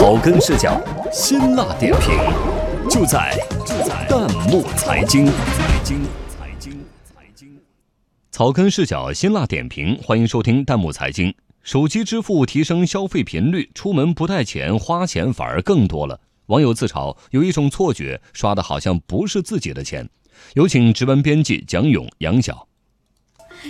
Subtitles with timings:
[0.00, 0.80] 草根视角，
[1.12, 2.16] 辛辣点评，
[2.88, 5.26] 就在就在弹幕财经。
[5.26, 6.72] 财经财经
[7.04, 7.60] 财经，
[8.30, 11.34] 草根视角，辛辣点评，欢迎收听弹幕财经。
[11.62, 16.18] 手机支付提升消费频率，出门不带钱，花钱反而更多了。
[16.46, 20.08] 网友自嘲有一种错觉，刷的好像不是自己的钱。
[20.54, 22.66] 有请值班编辑蒋勇、杨晓。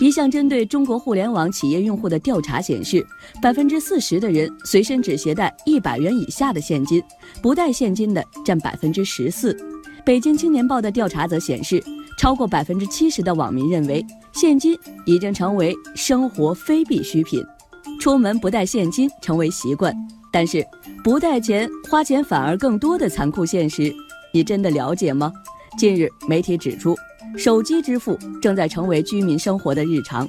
[0.00, 3.04] 一项针对中国互联网企业用户的调查显示，
[3.40, 7.02] 百分之四十的人随身只携带一百元以下的现金，
[7.40, 9.56] 不带现金的占百分之十四。
[10.04, 11.82] 北京青年报的调查则显示，
[12.18, 14.76] 超过百分之七十的网民认为现金
[15.06, 17.40] 已经成为生活非必需品，
[18.00, 19.94] 出门不带现金成为习惯。
[20.32, 20.66] 但是，
[21.04, 23.94] 不带钱花钱反而更多的残酷现实，
[24.32, 25.32] 你真的了解吗？
[25.78, 26.96] 近日，媒体指出。
[27.36, 30.28] 手机支付正在成为居民生活的日常。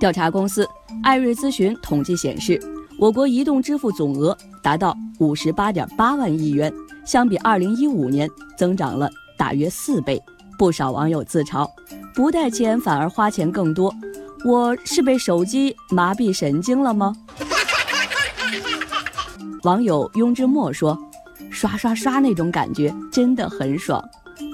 [0.00, 0.66] 调查公司
[1.02, 2.60] 艾瑞咨询统计显示，
[2.98, 6.72] 我国移动支付总额达到五十八点八万亿元，
[7.04, 10.22] 相比二零一五年增长了大约四倍。
[10.58, 11.68] 不少网友自嘲，
[12.14, 13.94] 不带钱反而花钱更多，
[14.44, 17.14] 我是被手机麻痹神经了吗？
[19.62, 20.96] 网友雍之墨说
[21.50, 24.02] ：“刷刷刷那种感觉真的很爽，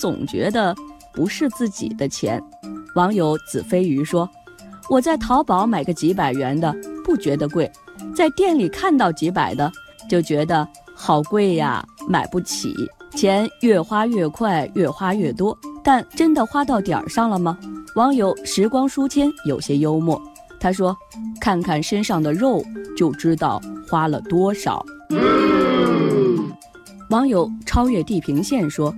[0.00, 0.74] 总觉得。”
[1.16, 2.40] 不是自己的钱，
[2.94, 4.28] 网友子飞鱼说
[4.90, 7.68] ：“我在淘宝买个几百元的不觉得贵，
[8.14, 9.72] 在店里看到几百的
[10.10, 12.74] 就觉得好贵呀，买不起。
[13.12, 17.58] 钱越花越快，越花越多，但真的花到点儿上了吗？”
[17.96, 20.20] 网友时光书签有些幽默，
[20.60, 20.94] 他说
[21.40, 22.62] ：“看看身上的肉
[22.94, 23.58] 就知道
[23.88, 24.84] 花了多少。”
[27.08, 28.94] 网友超越地平线说：“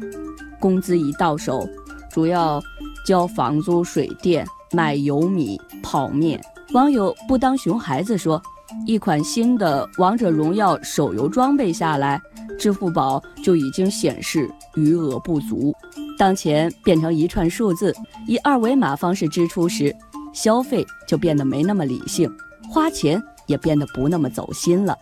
[0.58, 1.64] 工资一到手。”
[2.10, 2.62] 主要
[3.06, 6.40] 交房租、水电、买油米、泡面。
[6.72, 8.42] 网友不当熊孩子说，
[8.86, 12.20] 一款新的王者荣耀手游装备下来，
[12.58, 15.74] 支付宝就已经显示余额不足。
[16.18, 17.94] 当钱变成一串数字，
[18.26, 19.94] 以二维码方式支出时，
[20.32, 22.30] 消费就变得没那么理性，
[22.68, 24.96] 花钱也变得不那么走心了。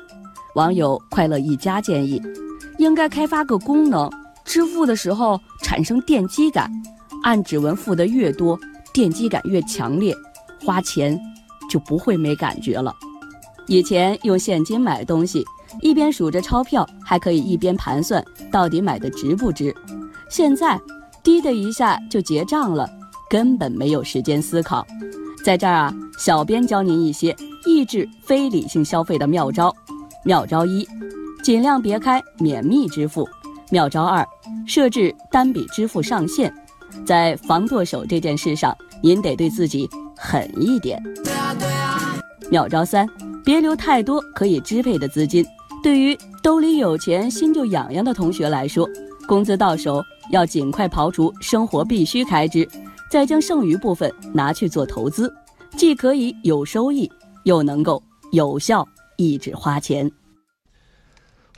[0.55, 2.23] 网友快乐一家建议，
[2.79, 4.09] 应该开发个功能，
[4.47, 6.71] 支付的时候产生电击感。
[7.23, 8.59] 按指纹付的越多，
[8.93, 10.15] 电击感越强烈，
[10.65, 11.21] 花钱
[11.69, 12.95] 就不会没感觉了。
[13.67, 15.45] 以前用现金买东西，
[15.81, 19.75] 一边数着钞票，还可以一边盘算到底买的值不值。
[20.31, 20.81] 现在，
[21.25, 22.89] 滴的一下就结账了，
[23.29, 24.87] 根本没有时间思考。
[25.45, 27.35] 在这儿啊，小编教您一些
[27.65, 29.75] 抑制非理性消费的妙招。
[30.25, 30.87] 妙招一，
[31.43, 33.29] 尽量别开免密支付。
[33.71, 34.27] 妙招二，
[34.67, 36.53] 设置单笔支付上限。
[37.05, 41.03] 在防剁手这件事上，您得对自己狠一点。
[42.51, 43.09] 妙招三：
[43.45, 45.45] 别留太多可以支配的资金。
[45.83, 48.89] 对于兜里有钱心就痒痒的同学来说，
[49.27, 52.67] 工资到手要尽快刨除生活必需开支，
[53.11, 55.33] 再将剩余部分拿去做投资，
[55.77, 57.11] 既可以有收益，
[57.45, 58.03] 又能够
[58.33, 60.11] 有效抑制花钱。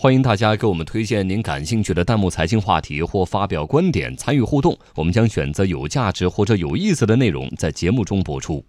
[0.00, 8.64] 欢迎大家给我们推荐您感兴趣的弹幕财经话题或发表观点参与互动，我们将选择有价值或者有意思的内容在节目中播出。